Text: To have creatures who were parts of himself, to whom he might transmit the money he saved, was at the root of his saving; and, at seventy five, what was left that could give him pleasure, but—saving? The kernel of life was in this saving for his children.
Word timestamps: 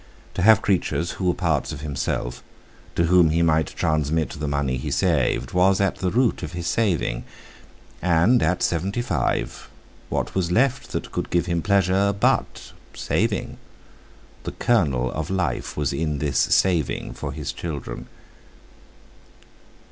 To 0.33 0.41
have 0.41 0.63
creatures 0.63 1.11
who 1.11 1.25
were 1.27 1.35
parts 1.35 1.71
of 1.71 1.81
himself, 1.81 2.41
to 2.95 3.03
whom 3.05 3.29
he 3.29 3.43
might 3.43 3.67
transmit 3.67 4.31
the 4.31 4.47
money 4.47 4.77
he 4.77 4.89
saved, 4.89 5.51
was 5.53 5.79
at 5.79 5.97
the 5.97 6.09
root 6.09 6.41
of 6.41 6.53
his 6.53 6.65
saving; 6.65 7.23
and, 8.01 8.41
at 8.41 8.63
seventy 8.63 9.03
five, 9.03 9.69
what 10.09 10.33
was 10.33 10.51
left 10.51 10.91
that 10.93 11.11
could 11.11 11.29
give 11.29 11.45
him 11.45 11.61
pleasure, 11.61 12.11
but—saving? 12.19 13.57
The 14.41 14.53
kernel 14.53 15.11
of 15.11 15.29
life 15.29 15.77
was 15.77 15.93
in 15.93 16.17
this 16.17 16.39
saving 16.39 17.13
for 17.13 17.31
his 17.31 17.51
children. 17.53 18.07